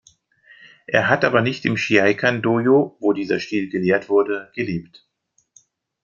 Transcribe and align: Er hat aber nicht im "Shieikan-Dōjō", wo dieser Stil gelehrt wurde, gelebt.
Er 0.87 1.09
hat 1.09 1.23
aber 1.23 1.41
nicht 1.43 1.63
im 1.63 1.75
"Shieikan-Dōjō", 1.77 2.95
wo 2.99 3.13
dieser 3.13 3.39
Stil 3.39 3.69
gelehrt 3.69 4.09
wurde, 4.09 4.51
gelebt. 4.55 5.07